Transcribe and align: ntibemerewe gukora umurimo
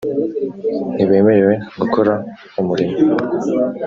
ntibemerewe 0.95 1.53
gukora 1.81 2.13
umurimo 2.61 2.95